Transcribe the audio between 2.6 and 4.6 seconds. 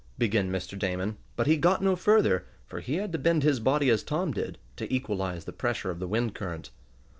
for he had to bend his body as Tom did,